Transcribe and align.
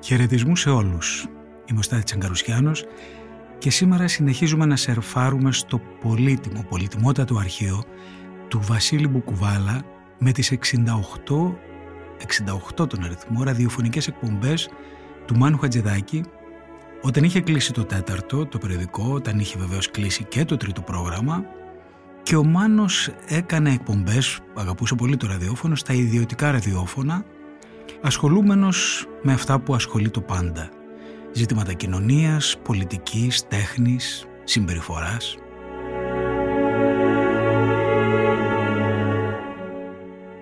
Χαιρετισμού 0.00 0.56
σε 0.56 0.70
όλους. 0.70 1.26
Είμαι 1.64 1.78
ο 1.78 1.82
Στάθη 1.82 2.02
Τσαγκαρουσιάνος 2.02 2.84
και 3.58 3.70
σήμερα 3.70 4.08
συνεχίζουμε 4.08 4.66
να 4.66 4.76
σερφάρουμε 4.76 5.52
στο 5.52 5.80
πολύτιμο, 6.00 6.64
πολυτιμότατο 6.68 7.36
αρχείο 7.36 7.84
του 8.48 8.60
Βασίλη 8.62 9.08
Μπουκουβάλα 9.08 9.82
με 10.18 10.32
τις 10.32 10.52
68, 10.52 11.56
68 12.80 12.88
τον 12.88 13.04
αριθμό 13.04 13.42
ραδιοφωνικές 13.42 14.06
εκπομπές 14.06 14.68
του 15.26 15.36
Μάνου 15.36 15.58
Χατζεδάκη 15.58 16.24
όταν 17.02 17.24
είχε 17.24 17.40
κλείσει 17.40 17.72
το 17.72 17.84
τέταρτο, 17.84 18.46
το 18.46 18.58
περιοδικό, 18.58 19.12
όταν 19.12 19.38
είχε 19.38 19.58
βεβαίως 19.58 19.90
κλείσει 19.90 20.24
και 20.24 20.44
το 20.44 20.56
τρίτο 20.56 20.80
πρόγραμμα 20.80 21.44
και 22.22 22.36
ο 22.36 22.44
Μάνος 22.44 23.10
έκανε 23.26 23.72
εκπομπές, 23.72 24.40
αγαπούσε 24.54 24.94
πολύ 24.94 25.16
το 25.16 25.26
ραδιόφωνο, 25.26 25.74
στα 25.74 25.92
ιδιωτικά 25.92 26.50
ραδιόφωνα 26.50 27.24
ασχολούμενος 28.00 29.06
με 29.22 29.32
αυτά 29.32 29.60
που 29.60 29.74
ασχολεί 29.74 30.10
το 30.10 30.20
πάντα. 30.20 30.68
Ζήτηματα 31.32 31.72
κοινωνίας, 31.72 32.56
πολιτικής, 32.62 33.46
τέχνης, 33.46 34.26
συμπεριφοράς. 34.44 35.36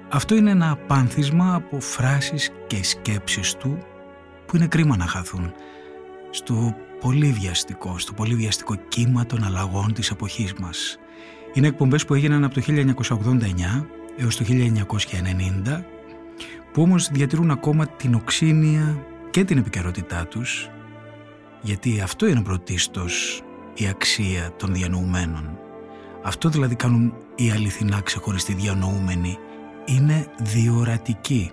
Αυτό 0.08 0.34
είναι 0.34 0.50
ένα 0.50 0.76
πάνθισμα 0.86 1.54
από 1.54 1.80
φράσεις 1.80 2.50
και 2.66 2.84
σκέψεις 2.84 3.54
του 3.54 3.78
που 4.46 4.56
είναι 4.56 4.66
κρίμα 4.66 4.96
να 4.96 5.06
χαθούν 5.06 5.52
στο 6.30 6.76
πολύ 7.00 7.32
βιαστικό, 7.32 7.98
στο 7.98 8.12
πολύ 8.12 8.34
βιαστικό 8.34 8.74
κύμα 8.88 9.26
των 9.26 9.44
αλλαγών 9.44 9.92
της 9.92 10.10
εποχής 10.10 10.52
μας. 10.54 10.98
Είναι 11.52 11.66
εκπομπές 11.66 12.04
που 12.04 12.14
έγιναν 12.14 12.44
από 12.44 12.54
το 12.54 12.60
1989 12.60 13.86
έως 14.16 14.36
το 14.36 14.44
1990 14.44 15.84
που 16.76 16.82
όμως 16.82 17.08
διατηρούν 17.08 17.50
ακόμα 17.50 17.86
την 17.86 18.14
οξύνια 18.14 19.06
και 19.30 19.44
την 19.44 19.58
επικαιρότητά 19.58 20.26
τους 20.26 20.70
γιατί 21.60 22.00
αυτό 22.00 22.26
είναι 22.26 22.42
πρωτίστως 22.42 23.42
η 23.74 23.86
αξία 23.86 24.52
των 24.56 24.74
διανοουμένων. 24.74 25.58
Αυτό 26.22 26.48
δηλαδή 26.48 26.74
κάνουν 26.74 27.14
οι 27.34 27.50
αληθινά 27.50 28.00
ξεχωριστοί 28.00 28.52
διανοούμενοι. 28.52 29.38
Είναι 29.84 30.26
διορατικοί 30.38 31.50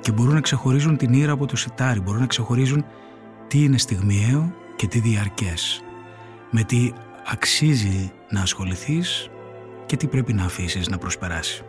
και 0.00 0.12
μπορούν 0.12 0.34
να 0.34 0.40
ξεχωρίζουν 0.40 0.96
την 0.96 1.12
ήρα 1.12 1.32
από 1.32 1.46
το 1.46 1.56
σιτάρι, 1.56 2.00
μπορούν 2.00 2.20
να 2.20 2.26
ξεχωρίζουν 2.26 2.84
τι 3.48 3.62
είναι 3.62 3.78
στιγμιαίο 3.78 4.54
και 4.76 4.86
τι 4.86 4.98
διαρκές. 4.98 5.82
Με 6.50 6.62
τι 6.62 6.92
αξίζει 7.26 8.12
να 8.30 8.40
ασχοληθείς 8.40 9.30
και 9.86 9.96
τι 9.96 10.06
πρέπει 10.06 10.32
να 10.32 10.44
αφήσεις 10.44 10.88
να 10.88 10.98
προσπεράσεις. 10.98 11.62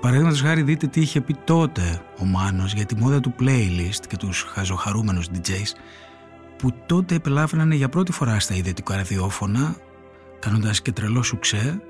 Παραδείγματος 0.00 0.40
χάρη 0.40 0.62
δείτε 0.62 0.86
τι 0.86 1.00
είχε 1.00 1.20
πει 1.20 1.36
τότε 1.44 2.02
ο 2.18 2.24
Μάνος 2.24 2.72
για 2.72 2.86
τη 2.86 2.96
μόδα 2.96 3.20
του 3.20 3.34
playlist 3.40 4.06
και 4.08 4.16
τους 4.16 4.42
χαζοχαρούμενους 4.42 5.28
DJs 5.34 5.72
που 6.58 6.72
τότε 6.86 7.14
επελάβαιναν 7.14 7.72
για 7.72 7.88
πρώτη 7.88 8.12
φορά 8.12 8.40
στα 8.40 8.54
ιδιωτικά 8.54 8.96
ραδιόφωνα 8.96 9.76
κάνοντας 10.38 10.82
και 10.82 10.92
τρελό 10.92 11.22
σουξέ 11.22 11.80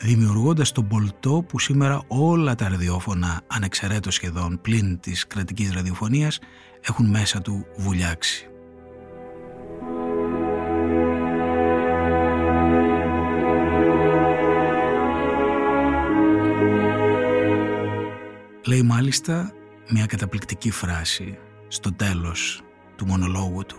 δημιουργώντας 0.00 0.72
τον 0.72 0.88
πολτό 0.88 1.44
που 1.48 1.58
σήμερα 1.58 2.02
όλα 2.06 2.54
τα 2.54 2.68
ραδιόφωνα 2.68 3.40
ανεξαιρέτως 3.46 4.14
σχεδόν 4.14 4.60
πλην 4.62 5.00
της 5.00 5.26
κρατικής 5.26 5.72
ραδιοφωνίας 5.72 6.38
έχουν 6.80 7.06
μέσα 7.06 7.40
του 7.40 7.66
βουλιάξει. 7.76 8.49
Λέει 18.80 18.88
μάλιστα 18.88 19.52
μια 19.88 20.06
καταπληκτική 20.06 20.70
φράση 20.70 21.38
στο 21.68 21.92
τέλος 21.92 22.62
του 22.96 23.06
μονολόγου 23.06 23.64
του 23.66 23.76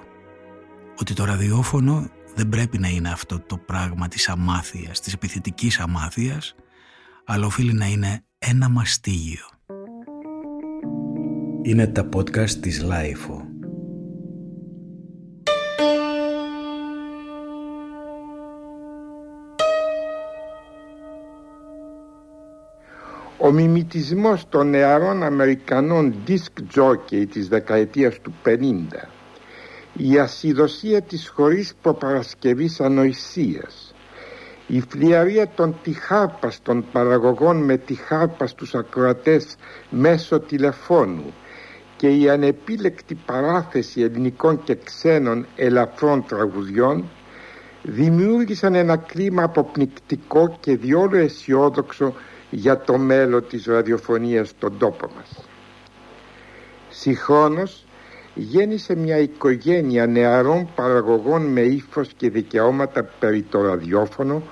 ότι 1.00 1.14
το 1.14 1.26
ραδιόφωνο 1.26 2.10
δεν 2.36 2.50
πρέπει 2.50 2.78
να 2.78 2.88
είναι 2.88 3.10
αυτό 3.10 3.40
το 3.40 3.58
πράγμα 3.58 4.08
της 4.08 4.30
αμάθειας, 4.30 5.00
της 5.00 5.14
επιθετικής 5.14 5.80
αμάθειας 5.80 6.56
αλλά 7.26 7.46
οφείλει 7.46 7.74
να 7.74 7.86
είναι 7.86 8.24
ένα 8.38 8.70
μαστίγιο. 8.70 9.46
Είναι 11.62 11.88
τα 11.88 12.10
podcast 12.14 12.50
της 12.50 12.82
LiFO. 12.82 13.51
Ο 23.52 23.54
μιμητισμός 23.54 24.50
των 24.50 24.70
νεαρών 24.70 25.24
Αμερικανών 25.24 26.16
disc 26.28 26.80
jockey 26.80 27.26
της 27.32 27.48
δεκαετίας 27.48 28.20
του 28.20 28.34
50 28.46 28.50
η 29.94 30.18
ασυδοσία 30.20 31.02
της 31.02 31.30
χωρίς 31.30 31.74
προπαρασκευής 31.82 32.80
ανοησίας. 32.80 33.94
Η 34.68 34.84
φλυαρία 34.90 35.48
των 35.56 35.76
τυχάρπαστων 35.84 36.86
παραγωγών 36.92 37.58
με 37.58 37.78
τυχάρπαστους 37.78 38.76
ακροατές 38.76 39.56
μέσω 39.90 40.40
τηλεφώνου 40.40 41.34
και 41.96 42.08
η 42.08 42.30
ανεπίλεκτη 42.30 43.16
παράθεση 43.26 44.02
ελληνικών 44.02 44.64
και 44.64 44.76
ξένων 44.84 45.46
ελαφρών 45.56 46.26
τραγουδιών 46.28 47.10
δημιούργησαν 47.84 48.76
ένα 48.76 48.98
κλίμα 48.98 49.44
αποπνικτικό 49.44 50.58
και 50.60 50.78
διόλου 50.78 51.18
αισιόδοξο 51.18 52.14
για 52.52 52.80
το 52.82 52.98
μέλλον 52.98 53.48
της 53.48 53.66
ραδιοφωνίας 53.66 54.50
στον 54.50 54.78
τόπο 54.78 55.10
μας. 55.16 55.48
Συγχρόνως 56.90 57.86
γέννησε 58.36 58.96
μια 58.96 59.18
οικογένεια 59.18 60.06
νεαρών 60.06 60.70
παραγωγών 60.76 61.46
με 61.46 61.62
ύφος 61.62 62.10
και 62.18 62.30
δικαιώματα 62.30 63.04
περί 63.04 63.42
το 63.42 63.62
ραδιόφωνο 63.62 64.44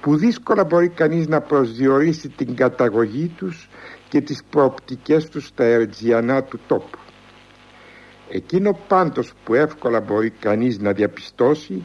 που 0.00 0.16
δύσκολα 0.16 0.64
μπορεί 0.64 0.88
κανείς 0.88 1.28
να 1.28 1.40
προσδιορίσει 1.40 2.28
την 2.28 2.56
καταγωγή 2.56 3.28
τους 3.36 3.68
και 4.08 4.20
τις 4.20 4.42
προοπτικές 4.50 5.28
τους 5.28 5.46
στα 5.46 5.64
ερτζιανά 5.64 6.42
του 6.42 6.60
τόπου. 6.66 6.98
Εκείνο 8.28 8.78
πάντως 8.88 9.32
που 9.44 9.54
εύκολα 9.54 10.00
μπορεί 10.00 10.30
κανείς 10.30 10.78
να 10.78 10.92
διαπιστώσει 10.92 11.84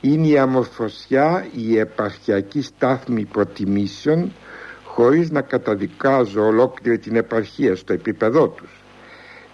είναι 0.00 0.26
η 0.26 0.38
αμορφωσιά, 0.38 1.46
η 1.56 1.78
επαρχιακή 1.78 2.62
στάθμη 2.62 3.24
προτιμήσεων 3.24 4.32
χωρίς 5.00 5.30
να 5.30 5.42
καταδικάζω 5.42 6.46
ολόκληρη 6.46 6.98
την 6.98 7.16
επαρχία 7.16 7.76
στο 7.76 7.92
επίπεδό 7.92 8.48
τους 8.48 8.80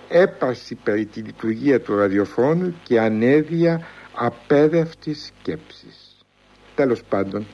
έπαρση 0.09 0.75
περί 0.75 1.05
τη 1.07 1.21
λειτουργία 1.21 1.81
του 1.81 1.97
ραδιοφώνου 1.97 2.75
και 2.83 3.01
ανέδεια 3.01 3.87
απέδευτης 4.13 5.33
σκέψης. 5.41 6.25
Τέλος 6.75 7.03
πάντων, 7.09 7.47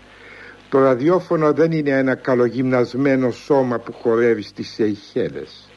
το 0.68 0.78
ραδιόφωνο 0.78 1.52
δεν 1.52 1.72
είναι 1.72 1.90
ένα 1.90 2.14
καλογυμνασμένο 2.14 3.30
σώμα 3.30 3.78
που 3.78 3.92
χορεύει 3.92 4.42
στις 4.42 4.68
Σεϊχέλες. 4.68 5.68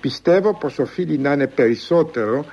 Πιστεύω 0.00 0.54
πως 0.58 0.78
οφείλει 0.78 1.18
να 1.18 1.32
είναι 1.32 1.46
περισσότερο 1.46 2.44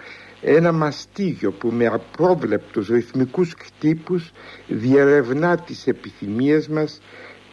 ένα 0.41 0.71
μαστίγιο 0.71 1.51
που 1.51 1.67
με 1.67 1.85
απρόβλεπτους 1.85 2.87
ρυθμικούς 2.87 3.53
χτύπους 3.59 4.31
διερευνά 4.67 5.57
τις 5.57 5.87
επιθυμίες 5.87 6.67
μας, 6.67 7.01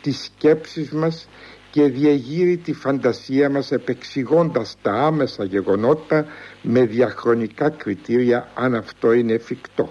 τις 0.00 0.24
σκέψεις 0.24 0.90
μας 0.90 1.28
και 1.70 1.82
διαγείρει 1.82 2.56
τη 2.56 2.72
φαντασία 2.72 3.50
μας 3.50 3.72
επεξηγώντας 3.72 4.76
τα 4.82 4.92
άμεσα 4.92 5.44
γεγονότα 5.44 6.26
με 6.62 6.84
διαχρονικά 6.84 7.70
κριτήρια 7.70 8.48
αν 8.54 8.74
αυτό 8.74 9.12
είναι 9.12 9.32
εφικτό. 9.32 9.90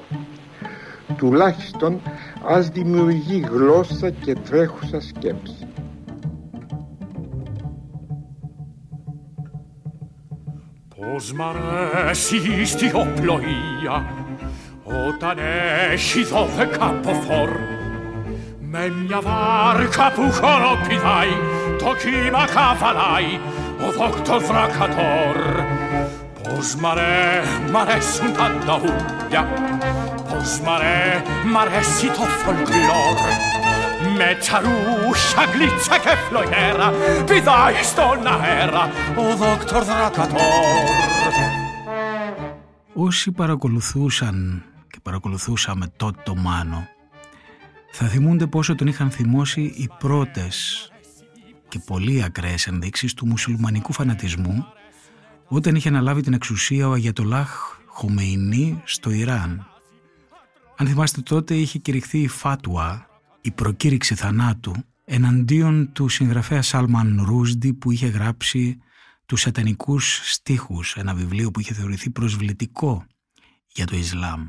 Τουλάχιστον 1.17 2.01
ας 2.45 2.69
δημιουργεί 2.69 3.45
γλώσσα 3.49 4.09
και 4.09 4.33
τρέχουσα 4.33 4.99
σκέψη. 4.99 5.67
Πώς 10.95 11.33
μ' 11.33 11.41
αρέσει 11.41 12.35
η 12.61 12.65
στιοπλοεία 12.65 14.25
όταν 15.07 15.37
έχει 15.91 16.23
δώδεκα 16.23 16.91
ποφόρ 16.91 17.76
με 18.77 18.89
μια 18.89 19.21
βάρκα 19.21 20.11
που 20.11 20.31
χοροπηδάει 20.31 21.33
το 21.79 21.89
κύμα 22.01 22.45
καβαλάει 22.55 23.39
ο 23.85 23.91
δόκτωρ 23.97 24.43
Βρακατόρ. 24.43 25.37
Πώς 26.43 26.75
μ' 26.75 26.85
αρέ, 26.85 27.41
μ' 27.71 27.77
αρέσουν 27.77 28.33
τα 28.33 28.51
νταούλια, 28.65 29.43
πώς 30.29 30.59
μ' 30.59 30.69
αρέ, 30.69 31.21
μ' 31.51 31.57
αρέσει 31.57 32.07
το 32.07 32.23
φολκλόρ. 32.41 33.17
Με 34.17 34.37
τσαρούχια, 34.39 35.43
γλίτσα 35.53 35.97
και 35.97 36.15
φλογέρα 36.27 36.93
πηδάει 37.25 37.83
στον 37.83 38.27
αέρα 38.27 38.83
ο 39.15 39.35
δόκτωρ 39.35 39.83
Βρακατόρ. 39.83 40.85
Όσοι 42.93 43.31
παρακολουθούσαν 43.31 44.63
και 44.89 44.97
παρακολουθούσαμε 45.03 45.85
τότε 45.97 46.21
το 46.23 46.35
Μάνο 46.35 46.87
θα 47.99 48.07
θυμούνται 48.07 48.47
πόσο 48.47 48.75
τον 48.75 48.87
είχαν 48.87 49.11
θυμώσει 49.11 49.61
οι 49.61 49.89
πρώτες 49.99 50.87
και 51.67 51.79
πολύ 51.79 52.23
ακραίες 52.23 52.67
ενδείξεις 52.67 53.13
του 53.13 53.27
μουσουλμανικού 53.27 53.93
φανατισμού 53.93 54.65
όταν 55.47 55.75
είχε 55.75 55.89
αναλάβει 55.89 56.21
την 56.21 56.33
εξουσία 56.33 56.87
ο 56.87 56.91
Αγιατολάχ 56.91 57.79
Χομεϊνή 57.85 58.81
στο 58.83 59.09
Ιράν. 59.09 59.67
Αν 60.77 60.87
θυμάστε 60.87 61.21
τότε 61.21 61.55
είχε 61.55 61.79
κηρυχθεί 61.79 62.19
η 62.19 62.27
Φάτουα, 62.27 63.07
η 63.41 63.51
προκήρυξη 63.51 64.15
θανάτου, 64.15 64.73
εναντίον 65.05 65.91
του 65.93 66.07
συγγραφέα 66.07 66.61
Σάλμαν 66.61 67.23
Ρούσντι 67.25 67.73
που 67.73 67.91
είχε 67.91 68.07
γράψει 68.07 68.77
τους 69.25 69.41
σατανικούς 69.41 70.33
στίχους, 70.33 70.95
ένα 70.95 71.13
βιβλίο 71.13 71.51
που 71.51 71.59
είχε 71.59 71.73
θεωρηθεί 71.73 72.09
προσβλητικό 72.09 73.05
για 73.67 73.85
το 73.85 73.95
Ισλάμ. 73.95 74.47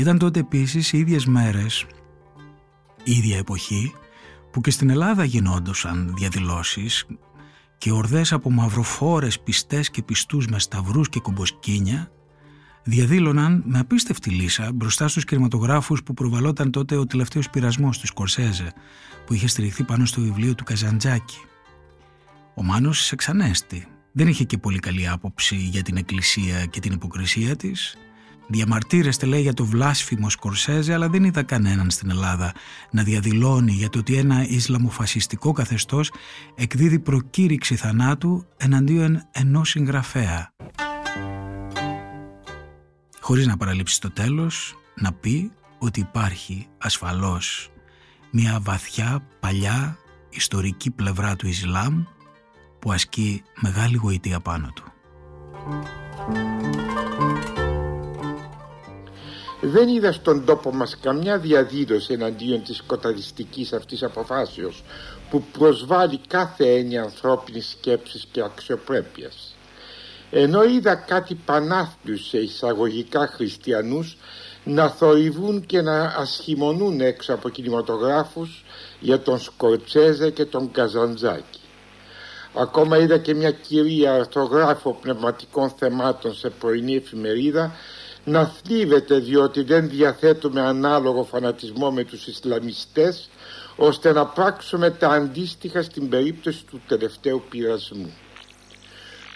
Ήταν 0.00 0.18
τότε 0.18 0.40
επίσης 0.40 0.92
οι 0.92 0.98
ίδιες 0.98 1.26
μέρες, 1.26 1.86
η 3.04 3.12
ίδια 3.12 3.38
εποχή, 3.38 3.92
που 4.50 4.60
και 4.60 4.70
στην 4.70 4.90
Ελλάδα 4.90 5.24
γινόντουσαν 5.24 6.14
διαδηλώσεις 6.16 7.06
και 7.78 7.92
ορδές 7.92 8.32
από 8.32 8.50
μαυροφόρες 8.50 9.40
πιστές 9.40 9.90
και 9.90 10.02
πιστούς 10.02 10.46
με 10.46 10.58
σταυρούς 10.58 11.08
και 11.08 11.20
κομποσκίνια 11.20 12.10
διαδήλωναν 12.82 13.62
με 13.66 13.78
απίστευτη 13.78 14.30
λύσα 14.30 14.70
μπροστά 14.74 15.08
στους 15.08 15.24
κινηματογράφους 15.24 16.02
που 16.02 16.14
προβαλόταν 16.14 16.70
τότε 16.70 16.96
ο 16.96 17.06
τελευταίος 17.06 17.50
πειρασμός 17.50 17.98
του 17.98 18.06
Σκορσέζε 18.06 18.72
που 19.26 19.34
είχε 19.34 19.46
στηριχθεί 19.46 19.84
πάνω 19.84 20.04
στο 20.04 20.20
βιβλίο 20.20 20.54
του 20.54 20.64
Καζαντζάκη. 20.64 21.38
Ο 22.54 22.62
Μάνος 22.62 23.12
εξανέστη. 23.12 23.86
Δεν 24.12 24.28
είχε 24.28 24.44
και 24.44 24.58
πολύ 24.58 24.78
καλή 24.78 25.08
άποψη 25.08 25.56
για 25.56 25.82
την 25.82 25.96
εκκλησία 25.96 26.66
και 26.66 26.80
την 26.80 26.92
υποκρισία 26.92 27.56
της 27.56 27.96
Διαμαρτύρεστε 28.52 29.26
λέει 29.26 29.40
για 29.40 29.54
το 29.54 29.64
βλάσφημο 29.64 30.30
Σκορσέζε 30.30 30.92
αλλά 30.92 31.08
δεν 31.08 31.24
είδα 31.24 31.42
κανέναν 31.42 31.90
στην 31.90 32.10
Ελλάδα 32.10 32.52
να 32.90 33.02
διαδηλώνει 33.02 33.72
για 33.72 33.88
το 33.88 33.98
ότι 33.98 34.16
ένα 34.16 34.46
Ισλαμοφασιστικό 34.48 35.52
καθεστώς 35.52 36.10
εκδίδει 36.54 36.98
προκήρυξη 36.98 37.76
θανάτου 37.76 38.46
εναντίον 38.56 39.22
ενός 39.30 39.68
συγγραφέα. 39.68 40.52
Χωρίς 43.20 43.46
να 43.46 43.56
παραλείψει 43.56 44.00
το 44.00 44.10
τέλος 44.10 44.74
να 44.94 45.12
πει 45.12 45.52
ότι 45.78 46.00
υπάρχει 46.00 46.66
ασφαλώς 46.78 47.70
μια 48.30 48.58
βαθιά 48.62 49.26
παλιά 49.40 49.98
ιστορική 50.30 50.90
πλευρά 50.90 51.36
του 51.36 51.46
Ισλάμ 51.46 52.04
που 52.78 52.92
ασκεί 52.92 53.42
μεγάλη 53.60 53.96
γοητεία 53.96 54.40
πάνω 54.40 54.72
του 54.74 54.92
δεν 59.60 59.88
είδα 59.88 60.12
στον 60.12 60.44
τόπο 60.44 60.74
μας 60.74 60.96
καμιά 61.02 61.38
διαδήλωση 61.38 62.12
εναντίον 62.12 62.62
της 62.62 62.76
σκοταδιστικής 62.76 63.72
αυτής 63.72 64.02
αποφάσεως 64.02 64.82
που 65.30 65.42
προσβάλλει 65.58 66.20
κάθε 66.28 66.76
έννοια 66.76 67.02
ανθρώπινης 67.02 67.68
σκέψης 67.78 68.26
και 68.32 68.42
αξιοπρέπειας. 68.42 69.54
Ενώ 70.30 70.64
είδα 70.64 70.94
κάτι 70.94 71.34
πανάθλους 71.34 72.28
σε 72.28 72.38
εισαγωγικά 72.38 73.26
χριστιανούς 73.26 74.16
να 74.64 74.88
θορυβούν 74.88 75.66
και 75.66 75.80
να 75.80 76.02
ασχημονούν 76.02 77.00
έξω 77.00 77.34
από 77.34 77.48
κινηματογράφους 77.48 78.64
για 79.00 79.20
τον 79.20 79.38
Σκορτσέζε 79.40 80.30
και 80.30 80.44
τον 80.44 80.70
Καζαντζάκη. 80.70 81.60
Ακόμα 82.54 82.98
είδα 82.98 83.18
και 83.18 83.34
μια 83.34 83.50
κυρία 83.50 84.14
αρθρογράφο 84.14 84.98
πνευματικών 85.00 85.70
θεμάτων 85.70 86.34
σε 86.34 86.50
πρωινή 86.50 86.96
εφημερίδα 86.96 87.72
να 88.24 88.46
θλίβεται 88.46 89.18
διότι 89.18 89.62
δεν 89.62 89.88
διαθέτουμε 89.88 90.60
ανάλογο 90.60 91.24
φανατισμό 91.24 91.90
με 91.90 92.04
τους 92.04 92.26
Ισλαμιστές 92.26 93.28
ώστε 93.76 94.12
να 94.12 94.26
πράξουμε 94.26 94.90
τα 94.90 95.08
αντίστοιχα 95.08 95.82
στην 95.82 96.08
περίπτωση 96.08 96.64
του 96.64 96.80
τελευταίου 96.86 97.42
πειρασμού. 97.50 98.12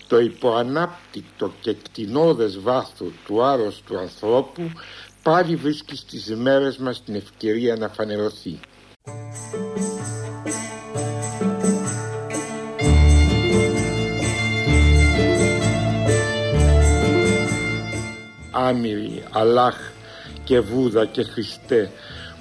Το 0.09 0.19
υποανάπτυκτο 0.19 1.53
και 1.61 1.75
κτηνώδες 1.75 2.61
βάθος 2.61 3.13
του 3.27 3.43
άρρωστου 3.43 3.99
ανθρώπου 3.99 4.71
πάλι 5.23 5.57
βρίσκει 5.57 5.97
στις 5.97 6.35
μέρες 6.35 6.77
μας 6.77 7.03
την 7.05 7.15
ευκαιρία 7.15 7.77
να 7.77 7.89
φανερωθεί. 7.89 8.61
Άμυροι, 18.66 19.22
Αλάχ 19.31 19.76
και 20.44 20.61
Βούδα 20.61 21.06
και 21.06 21.22
Χριστέ 21.22 21.90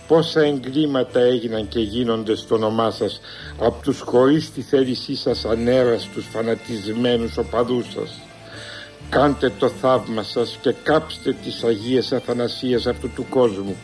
πόσα 0.08 0.42
εγκλήματα 0.42 1.20
έγιναν 1.20 1.68
και 1.68 1.80
γίνονται 1.80 2.36
στο 2.36 2.56
όνομά 2.56 2.92
σας 2.92 3.22
από 3.60 3.82
τους 3.82 4.00
χωρίς 4.00 4.52
τη 4.52 4.62
θέλησή 4.62 5.16
σας 5.16 5.46
ανέραστους 5.46 6.26
φανατισμένους 6.26 7.38
οπαδούς 7.38 7.86
σας. 7.92 8.20
Κάντε 9.10 9.52
το 9.60 9.70
θαύμα 9.70 10.24
σας 10.24 10.58
και 10.62 10.74
κάψτε 10.84 11.36
τις 11.44 11.64
Αγίες 11.64 12.12
Αθανασίες 12.12 12.88
αυτού 12.88 13.10
του 13.10 13.26
κόσμου 13.30 13.76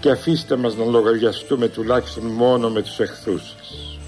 και 0.00 0.10
αφήστε 0.10 0.56
μας 0.56 0.76
να 0.76 0.84
λογαριαστούμε 0.84 1.68
τουλάχιστον 1.68 2.26
μόνο 2.26 2.70
με 2.70 2.82
τους 2.82 2.98
εχθρούς 2.98 3.42
σας 3.56 3.98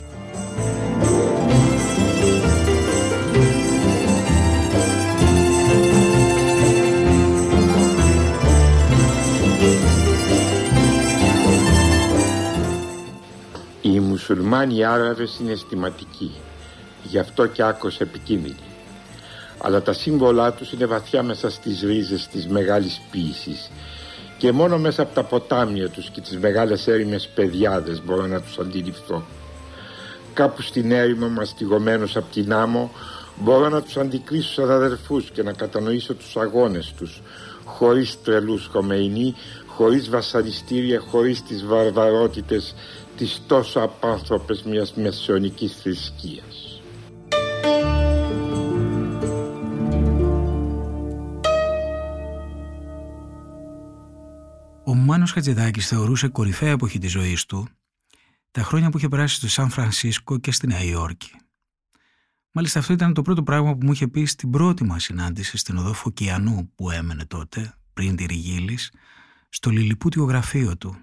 μουσουλμάνοι 14.20 14.84
Άραβες 14.84 15.38
είναι 15.40 15.52
αισθηματικοί, 15.52 16.30
γι' 17.02 17.18
αυτό 17.18 17.46
και 17.46 17.62
άκος 17.62 18.00
επικίνδυνοι. 18.00 18.56
Αλλά 19.58 19.82
τα 19.82 19.92
σύμβολά 19.92 20.52
τους 20.52 20.72
είναι 20.72 20.86
βαθιά 20.86 21.22
μέσα 21.22 21.50
στις 21.50 21.80
ρίζες 21.80 22.28
της 22.28 22.48
μεγάλης 22.48 23.00
ποίησης 23.10 23.70
και 24.38 24.52
μόνο 24.52 24.78
μέσα 24.78 25.02
από 25.02 25.14
τα 25.14 25.22
ποτάμια 25.22 25.88
τους 25.88 26.10
και 26.10 26.20
τις 26.20 26.38
μεγάλες 26.38 26.86
έρημες 26.86 27.28
παιδιάδες 27.34 28.02
μπορώ 28.04 28.26
να 28.26 28.40
τους 28.40 28.58
αντιληφθώ. 28.58 29.24
Κάπου 30.34 30.62
στην 30.62 30.92
έρημο 30.92 31.28
μαστιγωμένους 31.28 32.16
από 32.16 32.32
την 32.32 32.52
άμμο 32.52 32.90
μπορώ 33.36 33.68
να 33.68 33.82
τους 33.82 33.96
αντικρίσω 33.96 34.52
σαν 34.52 34.70
αδερφούς 34.70 35.30
και 35.30 35.42
να 35.42 35.52
κατανοήσω 35.52 36.14
τους 36.14 36.36
αγώνες 36.36 36.92
τους 36.96 37.22
χωρίς 37.64 38.22
τρελούς 38.22 38.68
Χομεϊνή, 38.72 39.34
χωρίς 39.66 40.10
βασανιστήρια, 40.10 41.00
χωρίς 41.10 41.42
τις 41.42 41.66
βαρβαρότητες 41.66 42.74
τις 43.20 43.42
τόσο 43.46 43.80
απάνθρωπες 43.80 44.62
μιας 44.62 44.94
μεσαιωνικής 44.94 45.76
θρησκείας. 45.76 46.82
Ο 54.84 54.94
Μάνος 54.94 55.32
Χατζηδάκης 55.32 55.88
θεωρούσε 55.88 56.28
κορυφαία 56.28 56.70
εποχή 56.70 56.98
της 56.98 57.10
ζωής 57.10 57.46
του 57.46 57.68
τα 58.50 58.62
χρόνια 58.62 58.90
που 58.90 58.98
είχε 58.98 59.08
περάσει 59.08 59.34
στο 59.34 59.48
Σαν 59.48 59.70
Φρανσίσκο 59.70 60.38
και 60.38 60.52
στη 60.52 60.66
Νέα 60.66 60.82
Υόρκη. 60.82 61.30
Μάλιστα 62.52 62.78
αυτό 62.78 62.92
ήταν 62.92 63.14
το 63.14 63.22
πρώτο 63.22 63.42
πράγμα 63.42 63.76
που 63.76 63.86
μου 63.86 63.92
είχε 63.92 64.08
πει 64.08 64.24
στην 64.24 64.50
πρώτη 64.50 64.84
μας 64.84 65.02
συνάντηση 65.02 65.56
στην 65.56 65.76
οδό 65.76 65.92
Φωκιανού 65.92 66.72
που 66.74 66.90
έμενε 66.90 67.24
τότε, 67.24 67.74
πριν 67.92 68.16
τη 68.16 68.24
Ριγίλης, 68.24 68.92
στο 69.48 69.70
λιλιπούτιο 69.70 70.24
γραφείο 70.24 70.76
του 70.76 70.96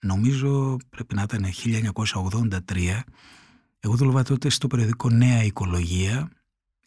νομίζω 0.00 0.76
πρέπει 0.90 1.14
να 1.14 1.22
ήταν 1.22 1.44
1983 2.64 3.00
εγώ 3.80 3.94
δούλευα 3.94 4.22
τότε 4.22 4.48
στο 4.48 4.66
περιοδικό 4.66 5.10
Νέα 5.10 5.42
Οικολογία 5.42 6.30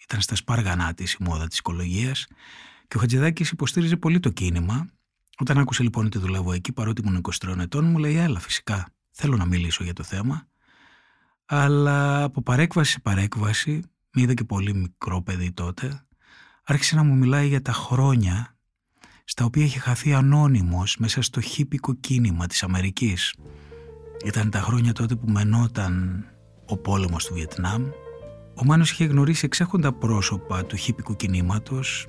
ήταν 0.04 0.22
στα 0.22 0.36
σπάργανά 0.36 0.94
της 0.94 1.14
η 1.14 1.18
μόδα 1.20 1.48
της 1.48 1.58
οικολογίας. 1.58 2.28
Και 2.88 2.98
ο 2.98 3.00
Χατζηδάκης 3.00 3.50
υποστήριζε 3.52 3.98
πολύ 3.98 4.20
το 4.20 4.30
κίνημα. 4.30 4.90
Όταν 5.38 5.58
άκουσε 5.58 5.84
λοιπόν 5.84 6.06
ότι 6.06 6.18
δουλεύω 6.18 6.54
εκεί 6.54 6.72
παρότι 6.72 7.02
ήμουν 7.02 7.22
23 7.42 7.58
ετών 7.58 7.86
μου 7.86 7.98
λέει 7.98 8.16
έλα 8.16 8.40
φυσικά 8.40 8.88
θέλω 9.12 9.38
να 9.38 9.46
μιλήσω 9.46 9.84
για 9.84 9.94
το 9.94 10.04
θέμα 10.04 10.48
αλλά 11.46 12.24
από 12.24 12.42
παρέκβαση 12.42 12.92
σε 12.92 13.00
παρέκβαση 13.00 13.82
με 14.12 14.22
είδα 14.22 14.34
και 14.34 14.44
πολύ 14.44 14.74
μικρό 14.74 15.22
παιδί 15.22 15.52
τότε 15.52 16.06
άρχισε 16.64 16.96
να 16.96 17.04
μου 17.04 17.16
μιλάει 17.16 17.48
για 17.48 17.62
τα 17.62 17.72
χρόνια 17.72 18.56
στα 19.32 19.46
οποία 19.46 19.64
είχε 19.64 19.80
χαθεί 19.80 20.14
ανώνυμος 20.14 20.98
μέσα 20.98 21.22
στο 21.22 21.42
χίπικο 21.42 21.94
κίνημα 21.94 22.48
της 22.48 22.64
Αμερικής. 22.64 23.34
Ήταν 24.26 24.50
τα 24.50 24.60
χρόνια 24.60 24.94
τότε 24.94 25.16
που 25.16 25.30
μενόταν 25.30 26.26
ο 26.66 26.78
πόλεμος 26.78 27.26
του 27.26 27.34
Βιετνάμ. 27.34 27.84
Ο 28.56 28.66
Μάνος 28.66 28.92
είχε 28.92 29.06
γνωρίσει 29.06 29.46
εξέχοντα 29.46 29.94
πρόσωπα 29.94 30.66
του 30.66 30.76
χίπικου 30.76 31.16
κινήματος, 31.16 32.08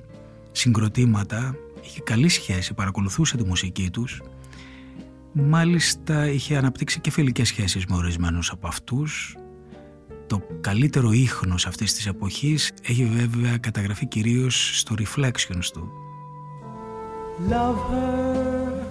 συγκροτήματα, 0.51 1.55
είχε 1.83 2.01
καλή 2.01 2.29
σχέση, 2.29 2.73
παρακολουθούσε 2.73 3.37
τη 3.37 3.43
μουσική 3.43 3.89
τους. 3.89 4.21
Μάλιστα 5.33 6.27
είχε 6.27 6.57
αναπτύξει 6.57 6.99
και 6.99 7.11
φιλικές 7.11 7.47
σχέσεις 7.47 7.85
με 7.85 7.95
ορισμένους 7.95 8.51
από 8.51 8.67
αυτούς. 8.67 9.37
Το 10.27 10.41
καλύτερο 10.61 11.11
ίχνος 11.11 11.67
αυτής 11.67 11.93
της 11.93 12.05
εποχής 12.05 12.71
έχει 12.83 13.05
βέβαια 13.05 13.57
καταγραφεί 13.57 14.07
κυρίως 14.07 14.79
στο 14.79 14.95
Reflections 14.97 15.65
του, 15.73 16.02
Love 17.39 17.79
her, 17.89 18.83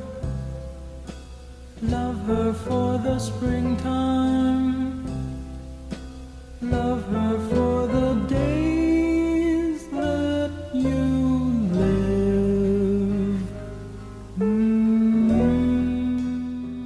love 1.83 2.27
her 2.27 2.53
for 2.67 2.93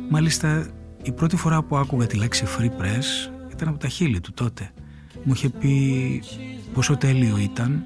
Μάλιστα, 0.08 0.66
η 1.02 1.12
πρώτη 1.12 1.36
φορά 1.36 1.62
που 1.62 1.76
άκουγα 1.76 2.06
τη 2.06 2.16
λέξη 2.16 2.44
free 2.58 2.82
press 2.82 3.30
ήταν 3.52 3.68
από 3.68 3.78
τα 3.78 3.88
χείλη 3.88 4.20
του 4.20 4.32
τότε. 4.32 4.70
Μου 5.24 5.32
είχε 5.34 5.48
πει 5.48 6.22
πόσο 6.72 6.96
τέλειο 6.96 7.38
ήταν 7.38 7.84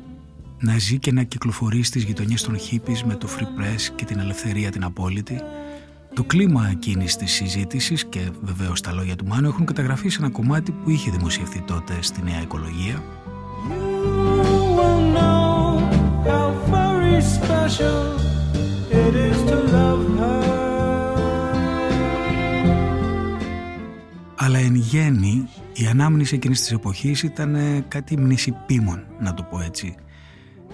να 0.61 0.79
ζει 0.79 0.99
και 0.99 1.13
να 1.13 1.23
κυκλοφορεί 1.23 1.83
στις 1.83 2.03
γειτονιές 2.03 2.43
των 2.43 2.59
χίπης 2.59 3.05
με 3.05 3.15
το 3.15 3.29
free 3.39 3.61
press 3.61 3.93
και 3.95 4.05
την 4.05 4.19
ελευθερία 4.19 4.71
την 4.71 4.85
απόλυτη. 4.85 5.41
Το 6.15 6.25
κλίμα 6.25 6.69
εκείνης 6.71 7.17
της 7.17 7.33
συζήτησης 7.33 8.05
και 8.05 8.31
βεβαίως 8.41 8.81
τα 8.81 8.93
λόγια 8.93 9.17
του 9.17 9.27
Μάνου 9.27 9.49
έχουν 9.49 9.65
καταγραφεί 9.65 10.09
σε 10.09 10.19
ένα 10.21 10.31
κομμάτι 10.31 10.73
που 10.73 10.91
είχε 10.91 11.11
δημοσιευθεί 11.11 11.61
τότε 11.61 11.99
στη 12.01 12.23
Νέα 12.23 12.41
Οικολογία. 12.41 13.03
Αλλά 24.37 24.59
εν 24.59 24.75
γέννη 24.75 25.49
η 25.73 25.87
ανάμνηση 25.87 26.35
εκείνης 26.35 26.61
της 26.61 26.73
εποχής 26.73 27.23
ήταν 27.23 27.85
κάτι 27.89 28.17
μνησιπίμων, 28.17 29.05
να 29.21 29.35
το 29.35 29.43
πω 29.43 29.61
έτσι. 29.61 29.97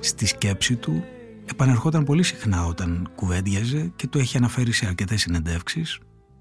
Στη 0.07 0.27
σκέψη 0.27 0.77
του 0.77 1.05
επανερχόταν 1.45 2.05
πολύ 2.05 2.23
συχνά 2.23 2.65
όταν 2.65 3.09
κουβέντιαζε 3.15 3.93
και 3.97 4.07
το 4.07 4.19
έχει 4.19 4.37
αναφέρει 4.37 4.73
σε 4.73 4.87
αρκετές 4.87 5.21
συνεντεύξεις. 5.21 5.99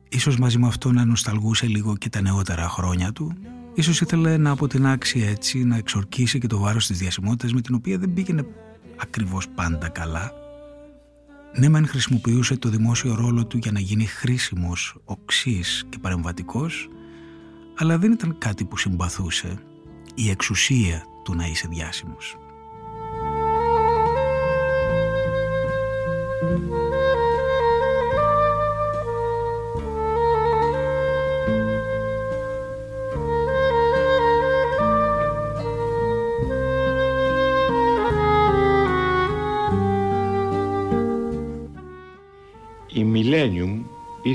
Ίσως 0.09 0.37
μαζί 0.37 0.57
με 0.57 0.67
αυτό 0.67 0.91
να 0.91 1.05
νοσταλγούσε 1.05 1.67
λίγο 1.67 1.95
και 1.97 2.09
τα 2.09 2.21
νεότερα 2.21 2.69
χρόνια 2.69 3.11
του. 3.11 3.33
Ίσως 3.73 4.01
ήθελε 4.01 4.37
να 4.37 4.51
αποτινάξει 4.51 5.19
έτσι, 5.19 5.63
να 5.63 5.77
εξορκίσει 5.77 6.39
και 6.39 6.47
το 6.47 6.57
βάρος 6.57 6.87
της 6.87 6.97
διασημότητας 6.97 7.53
με 7.53 7.61
την 7.61 7.75
οποία 7.75 7.97
δεν 7.97 8.13
πήγαινε 8.13 8.45
ακριβώς 8.97 9.47
πάντα 9.47 9.89
καλά. 9.89 10.31
Ναι 11.55 11.69
μεν 11.69 11.87
χρησιμοποιούσε 11.87 12.57
το 12.57 12.69
δημόσιο 12.69 13.15
ρόλο 13.15 13.45
του 13.45 13.57
για 13.57 13.71
να 13.71 13.79
γίνει 13.79 14.05
χρήσιμος, 14.05 14.97
οξύς 15.03 15.85
και 15.89 15.97
παρεμβατικός, 16.01 16.89
αλλά 17.77 17.97
δεν 17.97 18.11
ήταν 18.11 18.37
κάτι 18.37 18.65
που 18.65 18.77
συμπαθούσε 18.77 19.59
η 20.15 20.29
εξουσία 20.29 21.03
του 21.23 21.35
να 21.35 21.45
είσαι 21.45 21.67
διάσημος. 21.67 22.37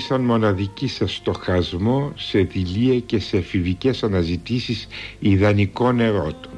Ήσαν 0.00 0.21
μοναδική 0.21 0.88
σε 0.88 1.07
στοχασμό, 1.07 2.12
σε 2.16 2.38
δηλία 2.38 3.00
και 3.00 3.19
σε 3.19 3.37
εφηβικές 3.37 4.02
αναζητήσεις 4.02 4.88
ιδανικών 5.19 6.00
ερώτων. 6.00 6.52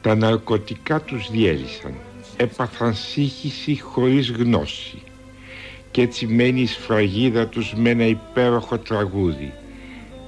Τα 0.00 0.14
ναρκωτικά 0.14 1.00
τους 1.00 1.30
διέλυσαν 1.30 1.94
έπαθαν 2.36 2.94
σύγχυση 2.94 3.80
χωρίς 3.80 4.30
γνώση 4.30 5.02
και 5.90 6.02
έτσι 6.02 6.26
μένει 6.26 6.60
η 6.60 6.66
σφραγίδα 6.66 7.46
τους 7.46 7.74
με 7.74 7.90
ένα 7.90 8.06
υπέροχο 8.06 8.78
τραγούδι. 8.78 9.52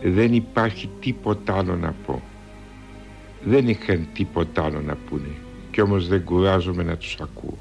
Δεν 0.02 0.32
υπάρχει 0.34 0.90
τίποτα 1.00 1.56
άλλο 1.56 1.76
να 1.76 1.94
πω. 2.06 2.22
Δεν 3.44 3.68
είχαν 3.68 4.08
τίποτα 4.12 4.64
άλλο 4.64 4.80
να 4.80 4.96
πούνε 5.08 5.34
κι 5.70 5.80
όμως 5.80 6.08
δεν 6.08 6.24
κουράζομαι 6.24 6.82
να 6.82 6.96
τους 6.96 7.16
ακούω 7.20 7.58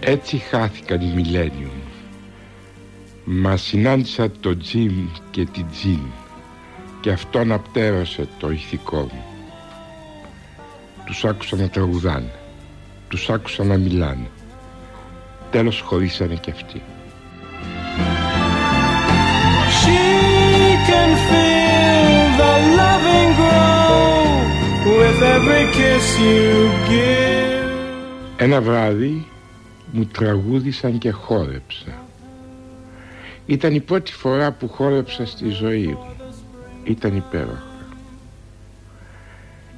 Έτσι 0.00 0.36
χάθηκαν 0.36 1.00
οι 1.00 1.14
Millennium 1.16 1.88
Μας 3.24 3.62
συνάντησα 3.62 4.30
το 4.40 4.56
Τζιμ 4.56 5.08
και 5.30 5.44
την 5.44 5.66
Τζιν 5.70 6.00
και 7.00 7.10
αυτόν 7.10 7.52
απτέρωσε 7.52 8.28
το 8.38 8.50
ηθικό 8.50 9.00
μου. 9.00 9.24
Τους 11.04 11.24
άκουσα 11.24 11.56
να 11.56 11.68
τραγουδάνε, 11.68 12.32
τους 13.08 13.30
άκουσα 13.30 13.64
να 13.64 13.76
μιλάνε. 13.76 14.30
Τέλος 15.50 15.80
χωρίσανε 15.80 16.34
κι 16.34 16.50
αυτοί. 16.50 16.82
Ένα 28.40 28.60
βράδυ 28.60 29.26
μου 29.92 30.04
τραγούδισαν 30.04 30.98
και 30.98 31.10
χόρεψα. 31.10 32.04
Ήταν 33.46 33.74
η 33.74 33.80
πρώτη 33.80 34.12
φορά 34.12 34.52
που 34.52 34.68
χόρεψα 34.68 35.26
στη 35.26 35.48
ζωή 35.48 35.86
μου. 35.86 36.16
Ήταν 36.84 37.16
υπέροχα. 37.16 37.66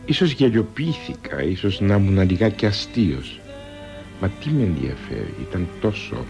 Ίσως 0.05 0.31
γελιοποιήθηκα, 0.31 1.43
ίσως 1.43 1.81
να 1.81 1.95
ήμουν 1.95 2.31
λιγάκι 2.31 2.67
αστείος. 2.67 3.41
Μα 4.21 4.29
τι 4.29 4.51
με 4.51 4.63
ενδιαφέρει, 4.63 5.35
ήταν 5.49 5.69
τόσο 5.81 6.25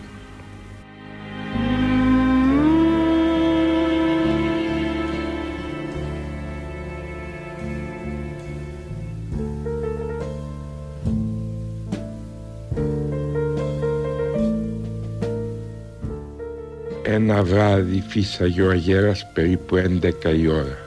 Ένα 17.30 17.42
βράδυ 17.42 18.04
φύσαγε 18.08 18.62
ο 18.62 18.70
αγέρας 18.70 19.26
περίπου 19.32 19.76
11 19.76 20.12
η 20.38 20.46
ώρα. 20.48 20.78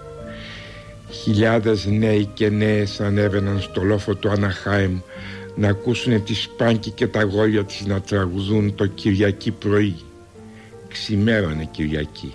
Χιλιάδες 1.12 1.85
νέοι 1.85 2.25
και 2.25 2.50
νέες 2.50 3.00
ανέβαιναν 3.01 3.62
στο 3.62 3.81
λόφο 3.81 4.15
του 4.15 4.29
Αναχάιμ 4.29 5.00
να 5.55 5.67
ακούσουν 5.67 6.23
τη 6.23 6.33
Σπάνκη 6.33 6.89
και 6.89 7.07
τα 7.07 7.23
γόλια 7.23 7.63
της 7.63 7.85
να 7.85 8.01
τραγουδούν 8.01 8.75
το 8.75 8.85
Κυριακή 8.85 9.51
πρωί. 9.51 9.95
Ξημέρωνε 10.88 11.67
Κυριακή. 11.71 12.33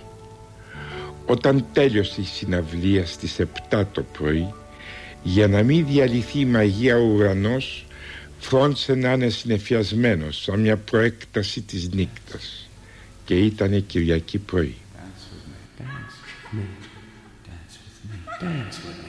Όταν 1.25 1.65
τέλειωσε 1.73 2.21
η 2.21 2.25
συναυλία 2.25 3.05
στις 3.05 3.39
7 3.69 3.83
το 3.91 4.05
πρωί, 4.17 4.53
για 5.23 5.47
να 5.47 5.63
μην 5.63 5.85
διαλυθεί 5.85 6.39
η 6.39 6.45
μαγεία 6.45 6.97
ο 6.97 7.03
ουρανός, 7.03 7.85
φρόντισε 8.39 8.95
να 8.95 9.11
είναι 9.13 9.29
συνεφιασμένος 9.29 10.41
σαν 10.43 10.59
μια 10.59 10.77
προέκταση 10.77 11.61
της 11.61 11.89
νύκτας 11.89 12.68
και 13.29 13.37
ήταν 13.37 13.85
Κυριακή 13.85 14.37
πρωί. 14.37 14.75
Dance 18.41 18.99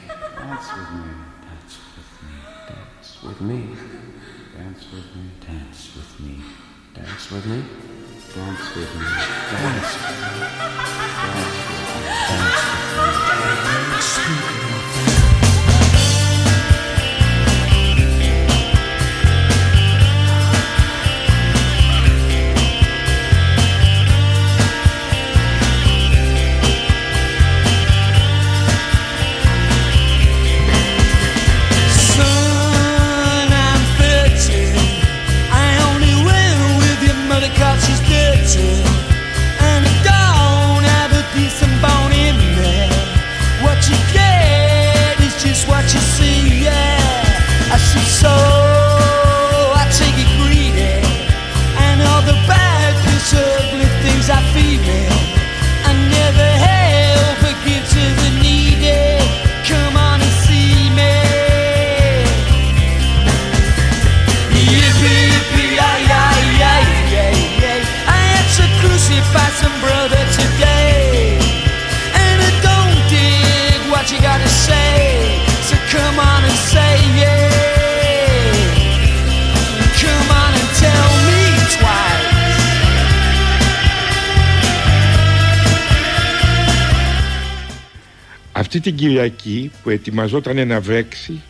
Κυριακή 89.00 89.70
που 89.82 89.90
ετοιμαζόταν 89.90 90.66
να 90.66 90.80
βρέξει 90.80 91.42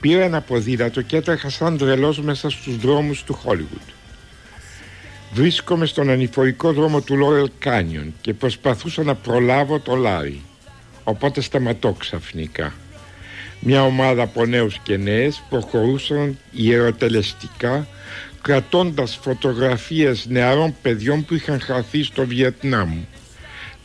πήρα 0.00 0.22
ένα 0.22 0.40
ποδήλατο 0.40 1.02
και 1.02 1.16
έτρεχα 1.16 1.50
σαν 1.50 1.78
τρελός 1.78 2.20
μέσα 2.20 2.50
στους 2.50 2.76
δρόμους 2.76 3.22
του 3.24 3.34
Χόλιγουντ. 3.34 3.88
Βρίσκομαι 5.32 5.86
στον 5.86 6.10
ανηφορικό 6.10 6.72
δρόμο 6.72 7.00
του 7.00 7.16
Λόρελ 7.16 7.50
Κάνιον 7.58 8.14
και 8.20 8.34
προσπαθούσα 8.34 9.02
να 9.02 9.14
προλάβω 9.14 9.78
το 9.80 9.94
Λάρι. 9.94 10.42
Οπότε 11.04 11.40
σταματώ 11.40 11.92
ξαφνικά. 11.98 12.74
Μια 13.60 13.82
ομάδα 13.82 14.22
από 14.22 14.46
νέους 14.46 14.78
και 14.82 14.96
νέες 14.96 15.42
προχωρούσαν 15.48 16.38
ιεροτελεστικά 16.50 17.86
κρατώντας 18.42 19.18
φωτογραφίες 19.22 20.26
νεαρών 20.28 20.74
παιδιών 20.82 21.24
που 21.24 21.34
είχαν 21.34 21.60
χαθεί 21.60 22.02
στο 22.02 22.26
Βιετνάμ 22.26 23.02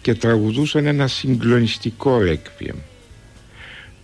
και 0.02 0.14
τραγουδούσαν 0.14 0.86
ένα 0.86 1.08
συγκλονιστικό 1.08 2.18
ρέκβιεμ. 2.18 2.78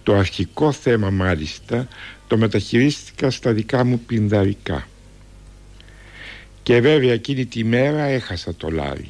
Το 0.03 0.15
αρχικό 0.15 0.72
θέμα 0.72 1.10
μάλιστα 1.10 1.88
το 2.27 2.38
μεταχειρίστηκα 2.38 3.29
στα 3.29 3.51
δικά 3.51 3.84
μου 3.84 4.00
πινδαρικά. 4.00 4.88
Και 6.63 6.81
βέβαια 6.81 7.13
εκείνη 7.13 7.46
τη 7.46 7.63
μέρα 7.63 8.03
έχασα 8.03 8.55
το 8.55 8.70
λάρι. 8.70 9.10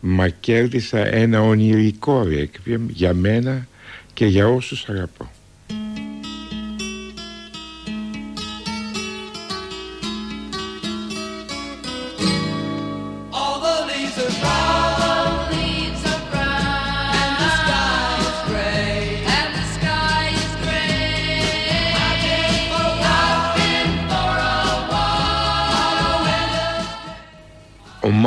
Μα 0.00 0.28
κέρδισα 0.28 1.06
ένα 1.06 1.42
ονειρικό 1.42 2.22
ρέκβιεμ 2.22 2.88
για 2.88 3.14
μένα 3.14 3.68
και 4.14 4.26
για 4.26 4.48
όσους 4.48 4.88
αγαπώ. 4.88 5.30